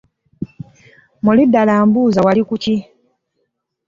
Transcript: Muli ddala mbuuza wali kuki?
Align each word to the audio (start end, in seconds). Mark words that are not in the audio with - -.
Muli 1.23 1.43
ddala 1.49 1.73
mbuuza 1.87 2.19
wali 2.25 2.41
kuki? 2.49 2.75